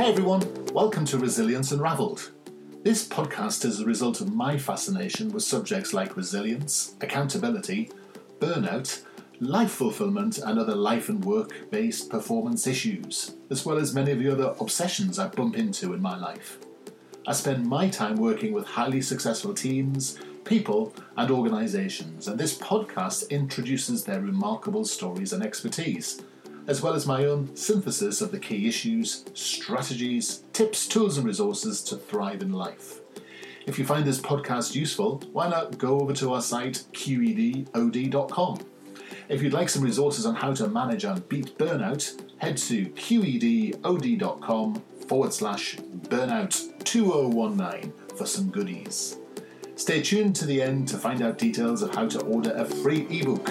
[0.00, 2.30] Hey everyone, welcome to Resilience Unraveled.
[2.82, 7.90] This podcast is a result of my fascination with subjects like resilience, accountability,
[8.38, 9.02] burnout,
[9.40, 14.20] life fulfillment, and other life and work based performance issues, as well as many of
[14.20, 16.58] the other obsessions I bump into in my life.
[17.26, 23.28] I spend my time working with highly successful teams, people, and organizations, and this podcast
[23.28, 26.22] introduces their remarkable stories and expertise,
[26.66, 31.82] as well as my own synthesis of the key issues, strategies, tips, tools, and resources
[31.84, 33.00] to thrive in life.
[33.66, 38.58] If you find this podcast useful, why not go over to our site qedod.com.
[39.28, 44.82] If you'd like some resources on how to manage and beat burnout, head to qedod.com
[45.06, 49.18] forward slash burnout 2019 for some goodies.
[49.76, 53.06] Stay tuned to the end to find out details of how to order a free
[53.08, 53.48] ebook.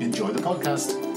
[0.00, 1.07] Enjoy the podcast.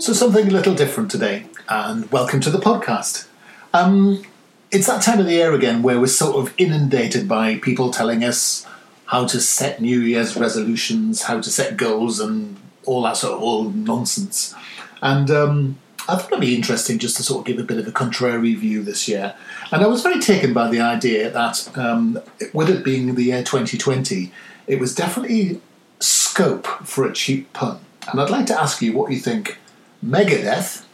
[0.00, 3.28] So, something a little different today, and welcome to the podcast.
[3.74, 4.24] Um,
[4.70, 8.24] it's that time of the year again where we're sort of inundated by people telling
[8.24, 8.66] us
[9.04, 13.42] how to set New Year's resolutions, how to set goals, and all that sort of
[13.42, 14.54] old nonsense.
[15.02, 17.86] And um, I thought it'd be interesting just to sort of give a bit of
[17.86, 19.34] a contrary view this year.
[19.70, 22.18] And I was very taken by the idea that um,
[22.54, 24.32] with it being the year 2020,
[24.66, 25.60] it was definitely
[25.98, 27.80] scope for a cheap pun.
[28.10, 29.58] And I'd like to ask you what you think
[30.04, 30.84] Megadeth,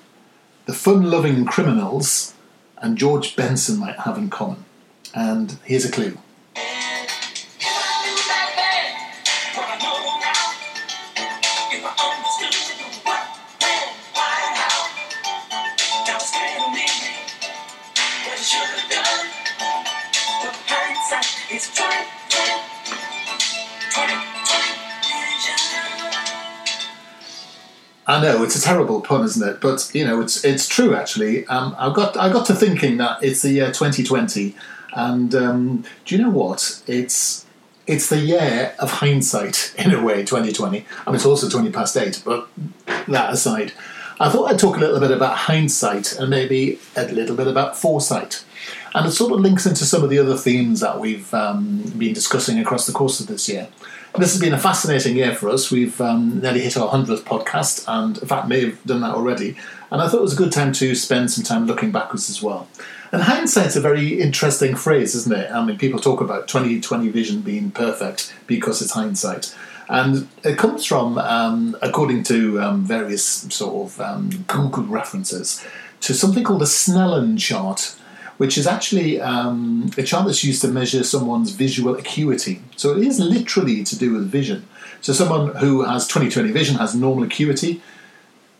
[0.67, 2.35] the Fun Lovin' Criminals,
[2.79, 4.65] and George Benson might have in common.
[5.15, 6.19] And here's a clue.
[28.27, 29.61] Know it's a terrible pun, isn't it?
[29.61, 31.47] But you know, it's it's true actually.
[31.47, 34.55] Um, I got I got to thinking that it's the year 2020,
[34.95, 36.83] and um, do you know what?
[36.87, 37.47] It's
[37.87, 40.25] it's the year of hindsight in a way.
[40.25, 40.79] 2020.
[41.07, 42.23] I mean, it's also 20 past eight.
[42.25, 42.49] But
[43.09, 43.73] that aside,
[44.19, 47.79] I thought I'd talk a little bit about hindsight and maybe a little bit about
[47.79, 48.45] foresight.
[48.97, 52.15] And it sort of links into some of the other themes that we've um, been
[52.15, 53.69] discussing across the course of this year.
[54.17, 55.71] This has been a fascinating year for us.
[55.71, 59.55] We've um, nearly hit our 100th podcast, and in fact, may have done that already.
[59.91, 62.43] And I thought it was a good time to spend some time looking backwards as
[62.43, 62.69] well.
[63.13, 65.51] And hindsight's a very interesting phrase, isn't it?
[65.51, 69.55] I mean, people talk about 2020 vision being perfect because it's hindsight.
[69.91, 75.63] And it comes from, um, according to um, various sort of um, Google references,
[76.01, 77.95] to something called a Snellen chart
[78.39, 82.61] which is actually um, a chart that's used to measure someone's visual acuity.
[82.77, 84.69] So it is literally to do with vision.
[85.01, 87.83] So someone who has 20/20 vision has normal acuity,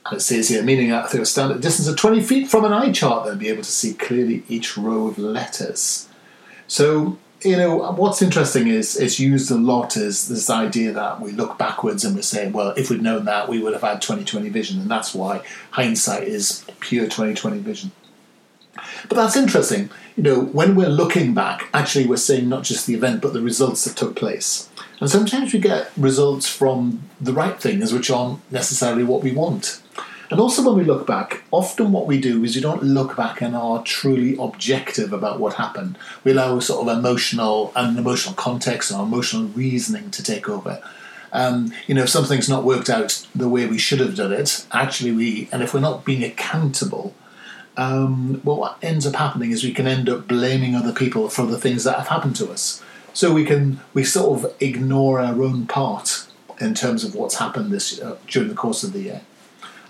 [0.07, 2.21] and it says here, meaning that if they were stand at a distance of 20
[2.23, 6.09] feet from an eye chart, they'll be able to see clearly each row of letters.
[6.69, 11.33] So you know what's interesting is it's used a lot as this idea that we
[11.33, 14.51] look backwards and we say, well, if we'd known that, we would have had 20/20
[14.51, 17.93] vision, and that's why hindsight is pure 20/20 vision.
[19.09, 19.91] But that's interesting.
[20.17, 23.43] You know, when we're looking back, actually we're seeing not just the event but the
[23.43, 24.69] results that took place.
[25.01, 29.83] And sometimes we get results from the right things which aren't necessarily what we want.
[30.31, 33.41] And also, when we look back, often what we do is we don't look back
[33.41, 35.99] and are truly objective about what happened.
[36.25, 40.83] We allow sort of emotional and emotional context or emotional reasoning to take over.
[41.33, 44.67] Um, you know, if something's not worked out the way we should have done it,
[44.73, 47.15] actually, we, and if we're not being accountable,
[47.77, 51.47] um, well, what ends up happening is we can end up blaming other people for
[51.47, 52.83] the things that have happened to us.
[53.13, 56.27] So we can we sort of ignore our own part
[56.61, 59.21] in terms of what's happened this uh, during the course of the year.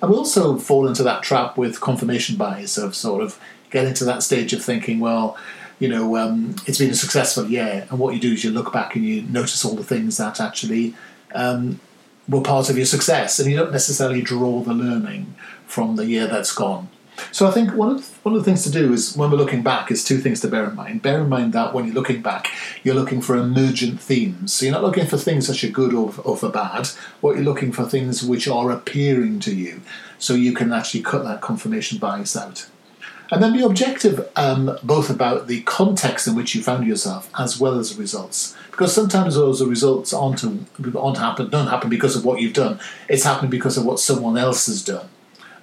[0.00, 4.04] And we also fall into that trap with confirmation bias of sort of getting to
[4.04, 5.36] that stage of thinking, well,
[5.78, 8.72] you know, um, it's been a successful year, and what you do is you look
[8.72, 10.94] back and you notice all the things that actually
[11.34, 11.80] um,
[12.28, 15.34] were part of your success, and you don't necessarily draw the learning
[15.66, 16.88] from the year that's gone.
[17.32, 19.36] So I think one of the, one of the things to do is when we're
[19.36, 21.02] looking back is two things to bear in mind.
[21.02, 22.48] Bear in mind that when you're looking back,
[22.82, 24.52] you're looking for emergent themes.
[24.52, 26.88] So you're not looking for things that are good or, or for bad.
[27.20, 29.80] What you're looking for things which are appearing to you,
[30.18, 32.68] so you can actually cut that confirmation bias out.
[33.30, 37.58] And then be objective um, both about the context in which you found yourself as
[37.58, 38.56] well as the results.
[38.70, 42.78] Because sometimes those results aren't, aren't happen, don't happen because of what you've done.
[43.08, 45.08] It's happened because of what someone else has done.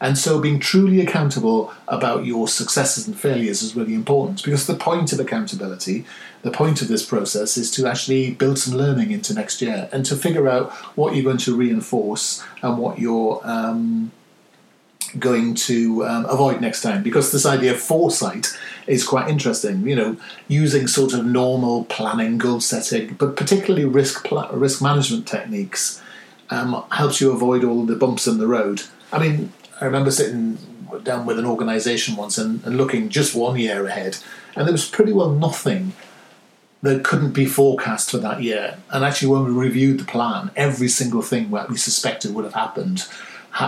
[0.03, 4.75] And so being truly accountable about your successes and failures is really important because the
[4.75, 6.03] point of accountability,
[6.41, 10.05] the point of this process is to actually build some learning into next year and
[10.05, 14.11] to figure out what you're going to reinforce and what you're um,
[15.17, 18.47] going to um, avoid next time because this idea of foresight
[18.87, 19.87] is quite interesting.
[19.87, 20.17] You know,
[20.49, 26.01] using sort of normal planning, goal setting, but particularly risk pl- risk management techniques
[26.49, 28.81] um, helps you avoid all the bumps in the road.
[29.13, 30.57] I mean, I remember sitting
[31.03, 34.17] down with an organisation once and, and looking just one year ahead,
[34.55, 35.93] and there was pretty well nothing
[36.81, 38.77] that couldn't be forecast for that year.
[38.91, 42.53] And actually, when we reviewed the plan, every single thing that we suspected would have
[42.53, 43.07] happened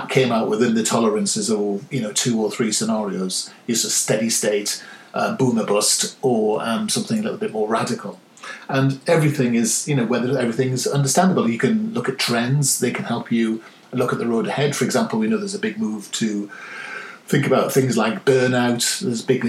[0.10, 3.52] came out within the tolerances of you know two or three scenarios.
[3.68, 8.20] It's a steady state, uh, boomer bust, or um, something a little bit more radical.
[8.68, 11.50] And everything is you know whether everything is understandable.
[11.50, 13.64] You can look at trends; they can help you
[13.96, 14.76] look at the road ahead.
[14.76, 16.50] For example, we know there's a big move to
[17.28, 19.00] think about things like burnout.
[19.00, 19.44] There's big,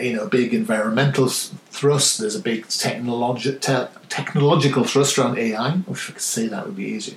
[0.00, 2.18] you know, big environmental thrust.
[2.18, 5.80] There's a big technologi- te- technological thrust around AI.
[5.90, 7.16] If I could say that would be easier.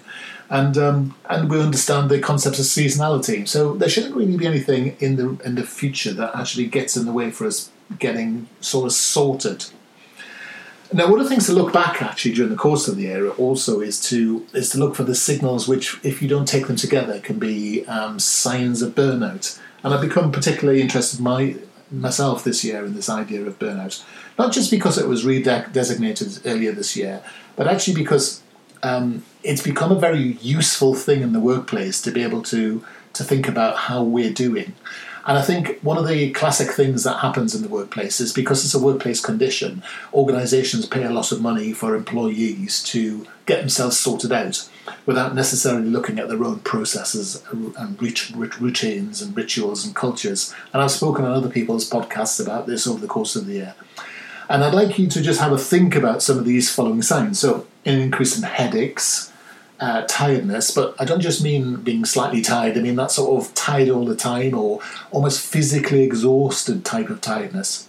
[0.49, 3.47] And um, and we understand the concepts of seasonality.
[3.47, 7.05] So there shouldn't really be anything in the in the future that actually gets in
[7.05, 7.69] the way for us
[7.99, 9.65] getting sort of sorted.
[10.93, 13.29] Now, one of the things to look back actually during the course of the era
[13.31, 16.75] also is to is to look for the signals which, if you don't take them
[16.75, 19.57] together, can be um, signs of burnout.
[19.83, 21.55] And I've become particularly interested my,
[21.89, 24.03] myself this year in this idea of burnout.
[24.37, 27.23] Not just because it was redesignated earlier this year,
[27.55, 28.41] but actually because
[28.83, 32.83] um, it's become a very useful thing in the workplace to be able to,
[33.13, 34.73] to think about how we're doing.
[35.25, 38.65] And I think one of the classic things that happens in the workplace is because
[38.65, 39.83] it's a workplace condition,
[40.13, 44.67] organisations pay a lot of money for employees to get themselves sorted out
[45.05, 48.01] without necessarily looking at their own processes and
[48.59, 50.53] routines and rituals and cultures.
[50.73, 53.75] And I've spoken on other people's podcasts about this over the course of the year.
[54.49, 57.39] And I'd like you to just have a think about some of these following signs.
[57.39, 59.30] So, an increase in headaches,
[59.81, 63.53] uh, tiredness, but I don't just mean being slightly tired, I mean that sort of
[63.55, 64.79] tired all the time or
[65.09, 67.87] almost physically exhausted type of tiredness.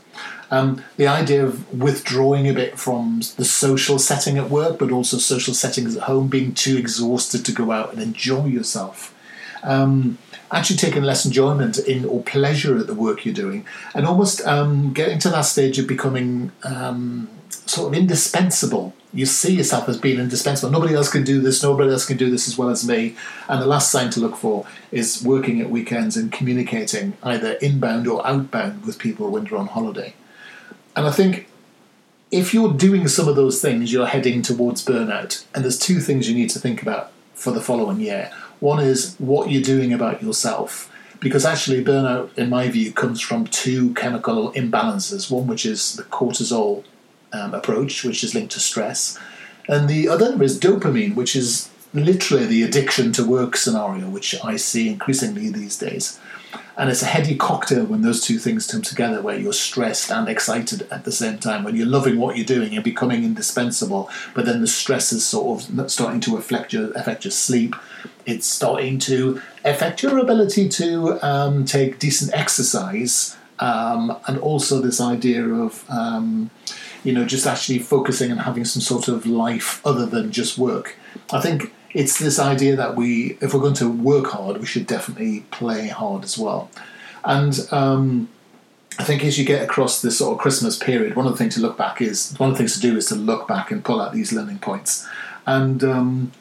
[0.50, 5.16] Um, the idea of withdrawing a bit from the social setting at work, but also
[5.18, 9.14] social settings at home, being too exhausted to go out and enjoy yourself.
[9.62, 10.18] Um,
[10.52, 13.64] actually taking less enjoyment in or pleasure at the work you're doing,
[13.94, 18.94] and almost um, getting to that stage of becoming um, sort of indispensable.
[19.14, 20.72] You see yourself as being indispensable.
[20.72, 21.62] Nobody else can do this.
[21.62, 23.14] Nobody else can do this as well as me.
[23.46, 28.06] And the last sign to look for is working at weekends and communicating either inbound
[28.06, 30.14] or outbound with people when you're on holiday.
[30.96, 31.46] And I think
[32.30, 35.44] if you're doing some of those things, you're heading towards burnout.
[35.54, 38.30] And there's two things you need to think about for the following year.
[38.62, 40.88] One is what you're doing about yourself.
[41.18, 45.30] Because actually, burnout, in my view, comes from two chemical imbalances.
[45.32, 46.84] One, which is the cortisol
[47.32, 49.18] um, approach, which is linked to stress.
[49.68, 54.54] And the other is dopamine, which is literally the addiction to work scenario, which I
[54.56, 56.20] see increasingly these days.
[56.76, 60.28] And it's a heady cocktail when those two things come together, where you're stressed and
[60.28, 64.46] excited at the same time, when you're loving what you're doing and becoming indispensable, but
[64.46, 67.76] then the stress is sort of starting to affect your, affect your sleep.
[68.24, 75.00] It's starting to affect your ability to um, take decent exercise, um, and also this
[75.00, 75.84] idea of.
[75.90, 76.50] Um,
[77.04, 80.94] you know, just actually focusing and having some sort of life other than just work.
[81.32, 84.86] I think it's this idea that we, if we're going to work hard, we should
[84.86, 86.70] definitely play hard as well.
[87.24, 88.28] And um,
[88.98, 91.54] I think as you get across this sort of Christmas period, one of the things
[91.54, 93.84] to look back is one of the things to do is to look back and
[93.84, 95.06] pull out these learning points.
[95.46, 96.32] And um,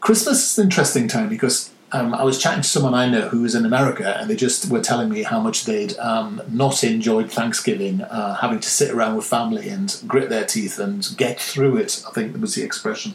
[0.00, 3.42] Christmas is an interesting time because um, I was chatting to someone I know who
[3.42, 7.30] was in America, and they just were telling me how much they'd um, not enjoyed
[7.30, 11.76] Thanksgiving, uh, having to sit around with family and grit their teeth and get through
[11.76, 12.02] it.
[12.08, 13.14] I think was the expression.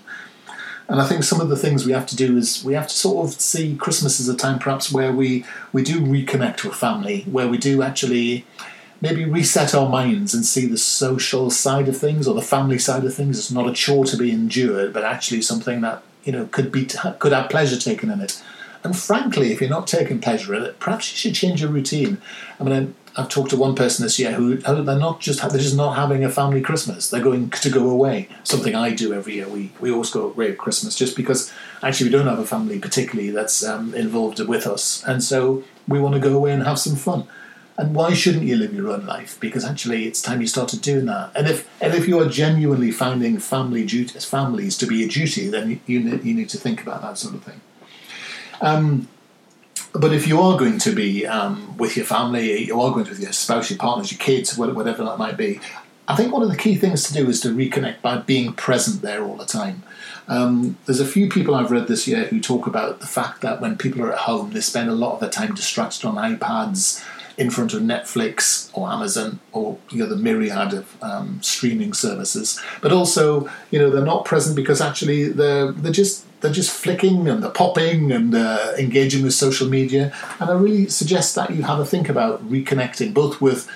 [0.90, 2.94] And I think some of the things we have to do is we have to
[2.94, 7.22] sort of see Christmas as a time perhaps where we, we do reconnect with family,
[7.30, 8.46] where we do actually
[9.00, 13.06] maybe reset our minds and see the social side of things or the family side
[13.06, 13.38] of things.
[13.38, 16.86] It's not a chore to be endured, but actually something that you know could be
[17.20, 18.42] could have pleasure taken in it.
[18.84, 22.22] And frankly, if you're not taking pleasure in it, perhaps you should change your routine.
[22.60, 25.76] I mean, I've talked to one person this year who they're not just they're just
[25.76, 27.10] not having a family Christmas.
[27.10, 28.30] They're going to go away.
[28.44, 29.48] Something I do every year.
[29.50, 31.52] We we always go away at Christmas just because
[31.84, 36.00] actually we don't have a family particularly that's um, involved with us, and so we
[36.00, 37.28] want to go away and have some fun.
[37.78, 39.40] And why shouldn't you live your own life?
[39.40, 41.32] Because actually, it's time you started doing that.
[41.34, 45.48] And if and if you are genuinely finding family duties, families to be a duty,
[45.50, 47.62] then you, you need to think about that sort of thing.
[48.62, 49.08] Um,
[49.94, 53.12] but if you are going to be um, with your family, you are going to
[53.12, 55.60] be with your spouse, your partners, your kids, whatever that might be,
[56.10, 59.04] I think one of the key things to do is to reconnect by being present
[59.04, 59.84] there all the time.
[60.28, 63.62] Um, there's a few people I've read this year who talk about the fact that
[63.62, 67.06] when people are at home, they spend a lot of their time distracted on iPads,
[67.40, 72.62] in front of Netflix or Amazon or you know the myriad of um, streaming services.
[72.82, 77.28] But also, you know, they're not present because actually they're they're just they're just flicking
[77.28, 80.14] and they're popping and uh, engaging with social media.
[80.40, 83.70] And I really suggest that you have a think about reconnecting both with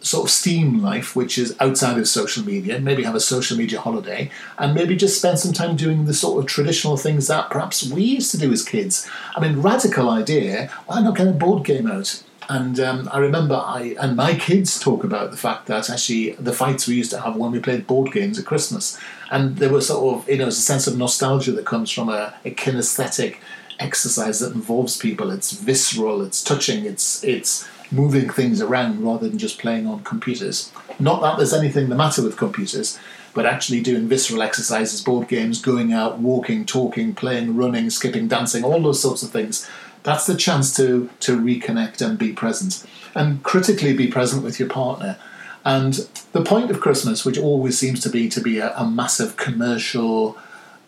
[0.00, 3.80] sort of steam life, which is outside of social media, maybe have a social media
[3.80, 7.90] holiday, and maybe just spend some time doing the sort of traditional things that perhaps
[7.90, 9.08] we used to do as kids.
[9.34, 12.22] I mean, radical idea, why not get a board game out?
[12.48, 16.52] And um, I remember I and my kids talk about the fact that actually the
[16.52, 18.98] fights we used to have when we played board games at Christmas,
[19.30, 22.08] and there was sort of you know it's a sense of nostalgia that comes from
[22.08, 23.38] a, a kinesthetic
[23.78, 25.30] exercise that involves people.
[25.30, 30.72] It's visceral, it's touching, it's it's moving things around rather than just playing on computers.
[30.98, 32.98] Not that there's anything the matter with computers,
[33.34, 38.64] but actually doing visceral exercises, board games, going out, walking, talking, playing, running, skipping, dancing,
[38.64, 39.68] all those sorts of things
[40.06, 44.68] that's the chance to to reconnect and be present, and critically be present with your
[44.68, 45.18] partner.
[45.64, 45.94] And
[46.32, 50.38] the point of Christmas, which always seems to be to be a, a massive commercial,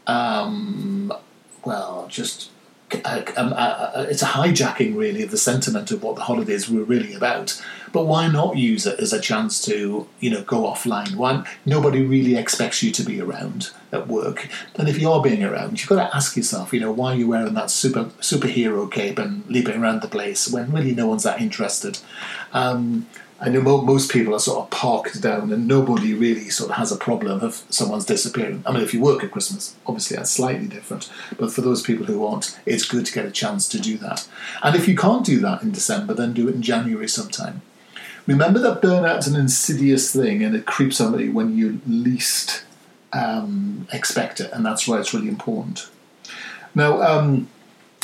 [0.06, 1.12] um,
[1.64, 2.50] well, just
[3.04, 6.70] Uh, um, uh, uh, it's a hijacking really of the sentiment of what the holidays
[6.70, 7.62] were really about.
[7.92, 11.14] But why not use it as a chance to you know go offline?
[11.14, 15.44] Why nobody really expects you to be around at work, and if you are being
[15.44, 18.90] around, you've got to ask yourself, you know, why are you wearing that super superhero
[18.90, 21.98] cape and leaping around the place when really no one's that interested?
[22.52, 23.06] Um,
[23.40, 26.90] I know most people are sort of parked down, and nobody really sort of has
[26.90, 28.64] a problem of someone's disappearing.
[28.66, 31.08] I mean, if you work at Christmas, obviously that's slightly different.
[31.38, 34.28] But for those people who aren't, it's good to get a chance to do that.
[34.62, 37.62] And if you can't do that in December, then do it in January sometime.
[38.26, 42.64] Remember that burnout's an insidious thing, and it creeps somebody when you least
[43.12, 45.88] um, expect it, and that's why it's really important.
[46.74, 47.00] Now.
[47.02, 47.48] Um,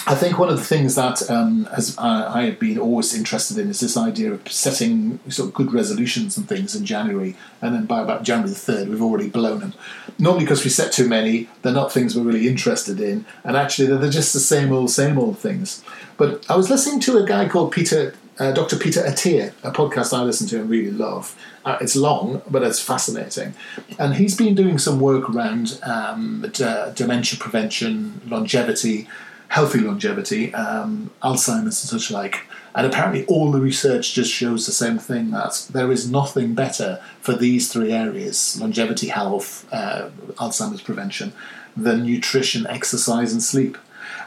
[0.06, 3.70] I think one of the things that um, as I, have been always interested in
[3.70, 7.86] is this idea of setting sort of good resolutions and things in January, and then
[7.86, 9.74] by about January the third, we've already blown them.
[10.18, 13.96] Not because we set too many; they're not things we're really interested in, and actually
[13.96, 15.82] they're just the same old, same old things.
[16.18, 18.76] But I was listening to a guy called Peter, uh, Dr.
[18.76, 21.34] Peter Attia, a podcast I listen to and really love.
[21.64, 23.54] Uh, it's long, but it's fascinating,
[23.98, 29.08] and he's been doing some work around um, d- dementia prevention, longevity
[29.54, 32.40] healthy longevity, um, Alzheimer's and such like.
[32.74, 37.00] And apparently, all the research just shows the same thing that there is nothing better
[37.20, 40.10] for these three areas longevity, health, uh,
[40.42, 41.32] Alzheimer's prevention
[41.76, 43.78] than nutrition, exercise, and sleep.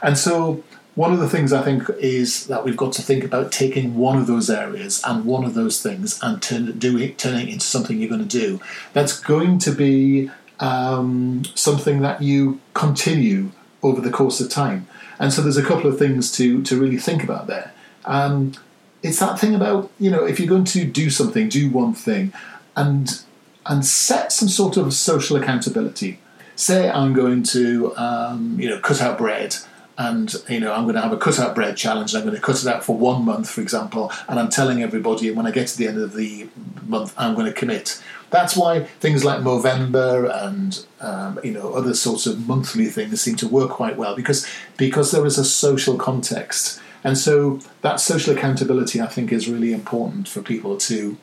[0.02, 3.52] And so, one of the things I think is that we've got to think about
[3.52, 7.48] taking one of those areas and one of those things and turn, do it, turning
[7.48, 8.60] it into something you're going to do.
[8.94, 13.50] That's going to be um, something that you continue
[13.82, 14.86] over the course of time.
[15.18, 17.72] And so there's a couple of things to to really think about there.
[18.04, 18.54] Um,
[19.02, 22.32] it's that thing about you know if you're going to do something, do one thing,
[22.76, 23.22] and
[23.66, 26.20] and set some sort of social accountability.
[26.56, 29.56] Say I'm going to um, you know cut out bread
[29.98, 32.14] and you know I'm going to have a cut out bread challenge.
[32.14, 35.28] I'm going to cut it out for one month, for example, and I'm telling everybody
[35.28, 36.48] and when I get to the end of the
[36.86, 38.02] month, I'm going to commit.
[38.30, 43.36] That's why things like Movember and um, you know other sorts of monthly things seem
[43.36, 48.36] to work quite well because because there is a social context, and so that social
[48.36, 51.16] accountability I think is really important for people to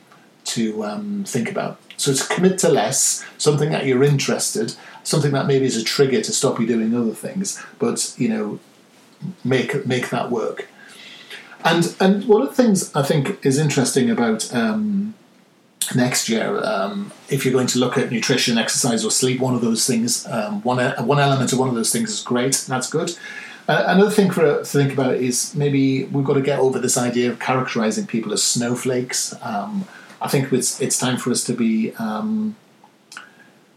[0.46, 1.80] to um, think about.
[1.98, 6.22] So to commit to less, something that you're interested, something that maybe is a trigger
[6.22, 8.60] to stop you doing other things, but you know,
[9.44, 10.68] make make that work.
[11.64, 15.16] And and one of the things I think is interesting about um,
[15.94, 19.62] next year, um, if you're going to look at nutrition, exercise, or sleep, one of
[19.62, 22.66] those things, um, one one element of one of those things is great.
[22.68, 23.18] That's good.
[23.68, 26.98] Uh, another thing for to think about is maybe we've got to get over this
[26.98, 29.36] idea of characterizing people as snowflakes.
[29.42, 29.88] Um,
[30.22, 32.56] I think it's it's time for us to be um,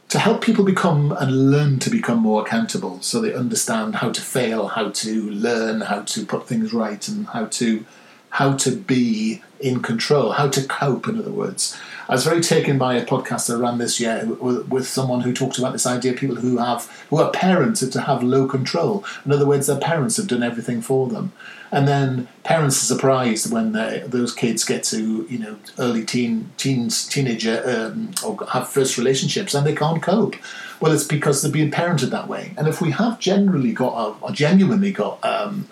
[0.08, 4.20] to help people become and learn to become more accountable, so they understand how to
[4.20, 7.84] fail, how to learn, how to put things right, and how to
[8.30, 11.08] how to be in control, how to cope.
[11.08, 11.76] In other words,
[12.08, 15.58] I was very taken by a podcast I ran this year with, someone who talked
[15.58, 19.04] about this idea: people who have who are parents to have low control.
[19.24, 21.32] In other words, their parents have done everything for them,
[21.70, 26.50] and then parents are surprised when they, those kids get to you know early teen
[26.56, 30.36] teens teenager um, or have first relationships and they can't cope.
[30.80, 32.54] Well, it's because they're being parented that way.
[32.56, 35.68] And if we have generally got or genuinely got um,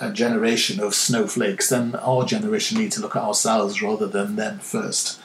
[0.00, 4.58] a generation of snowflakes, then our generation need to look at ourselves rather than them
[4.58, 5.20] first.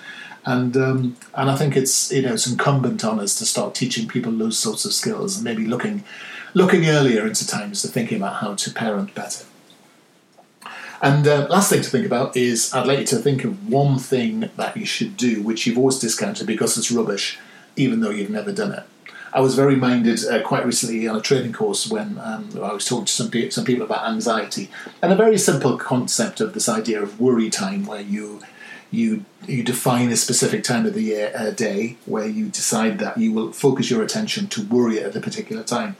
[0.45, 4.07] And um, and I think it's you know it's incumbent on us to start teaching
[4.07, 6.03] people those sorts of skills and maybe looking
[6.53, 9.45] looking earlier into times to thinking about how to parent better.
[11.01, 13.99] And uh, last thing to think about is I'd like you to think of one
[13.99, 17.39] thing that you should do, which you've always discounted because it's rubbish,
[17.75, 18.83] even though you've never done it.
[19.33, 22.85] I was very minded uh, quite recently on a training course when um, I was
[22.85, 24.69] talking to some, pe- some people about anxiety
[25.01, 28.41] and a very simple concept of this idea of worry time, where you
[28.91, 33.17] you you define a specific time of the year, a day, where you decide that
[33.17, 35.95] you will focus your attention to worry at a particular time.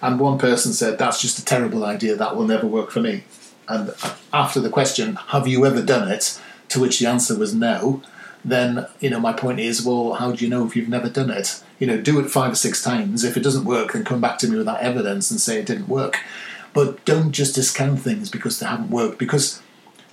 [0.00, 2.16] And one person said, "That's just a terrible idea.
[2.16, 3.24] That will never work for me."
[3.68, 3.92] And
[4.32, 8.02] after the question, "Have you ever done it?" to which the answer was no,
[8.44, 11.30] then you know my point is, well, how do you know if you've never done
[11.30, 11.62] it?
[11.78, 13.24] You know, do it five or six times.
[13.24, 15.66] If it doesn't work, then come back to me with that evidence and say it
[15.66, 16.18] didn't work.
[16.74, 19.18] But don't just discount things because they haven't worked.
[19.18, 19.62] Because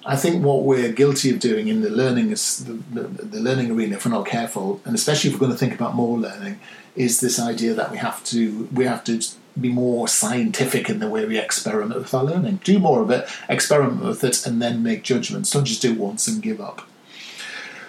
[0.06, 4.06] I think what we're guilty of doing in the learning the, the, learning arena, if
[4.06, 6.60] we're not careful, and especially if we're going to think about more learning,
[6.96, 9.20] is this idea that we have to we have to
[9.60, 12.60] be more scientific in the way we experiment with our learning.
[12.64, 15.50] Do more of it, experiment with it, and then make judgments.
[15.50, 16.88] Don't just do it once and give up.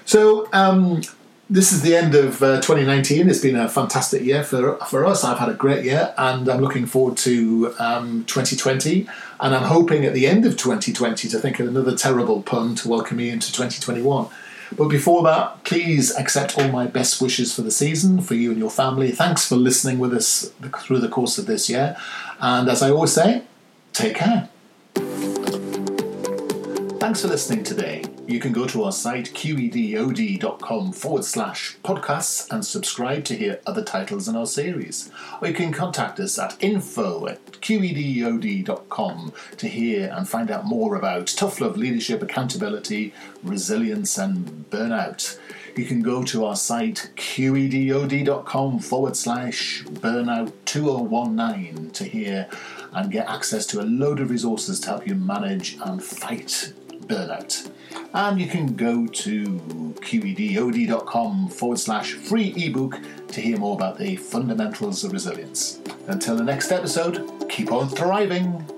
[0.04, 1.02] So um,
[1.48, 3.28] this is the end of uh, 2019.
[3.28, 5.22] It's been a fantastic year for, for us.
[5.22, 9.06] I've had a great year, and I'm looking forward to um, 2020.
[9.38, 12.88] And I'm hoping at the end of 2020 to think of another terrible pun to
[12.88, 14.28] welcome you into 2021.
[14.76, 18.58] But before that, please accept all my best wishes for the season, for you and
[18.58, 19.12] your family.
[19.12, 20.50] Thanks for listening with us
[20.80, 21.96] through the course of this year.
[22.40, 23.44] And as I always say,
[23.92, 24.48] take care.
[26.98, 28.02] Thanks for listening today.
[28.26, 33.84] You can go to our site qedod.com forward slash podcasts and subscribe to hear other
[33.84, 35.12] titles in our series.
[35.40, 40.96] Or you can contact us at info at qedod.com to hear and find out more
[40.96, 43.14] about tough love, leadership, accountability,
[43.44, 45.38] resilience, and burnout.
[45.76, 52.48] You can go to our site qedod.com forward slash burnout 2019 to hear
[52.90, 56.72] and get access to a load of resources to help you manage and fight
[57.06, 57.70] burnout.
[58.14, 64.16] And you can go to qedod.com forward slash free ebook to hear more about the
[64.16, 65.80] fundamentals of resilience.
[66.06, 68.75] Until the next episode, keep on thriving.